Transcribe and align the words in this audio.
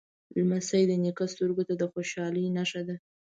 لمسی 0.37 0.83
د 0.87 0.91
نیکه 1.03 1.25
سترګو 1.33 1.63
ته 1.67 1.73
د 1.77 1.83
خوشحالۍ 1.91 2.45
نښه 2.57 2.81
ده. 2.87 2.95